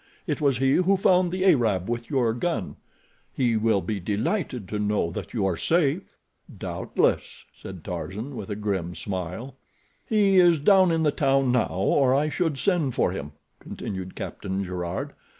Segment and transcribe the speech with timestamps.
[0.25, 2.75] It was he who found the Arab with your gun.
[3.31, 6.17] He will be delighted to know that you are safe."
[6.57, 9.57] "Doubtless," said Tarzan, with a grim smile.
[10.03, 14.63] "He is down in the town now, or I should send for him," continued Captain
[14.63, 15.13] Gerard.